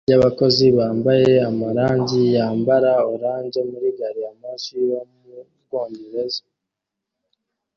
[0.03, 6.43] Itsinda ryabakozi bambaye amarangi yambara orange muri gari ya moshi yo mu Bwongereza